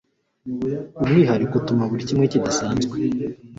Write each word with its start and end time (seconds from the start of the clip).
umwihariko 1.03 1.53
utuma 1.59 1.83
buri 1.89 2.03
kimwe 2.09 2.25
kidasanzwe 2.31 2.95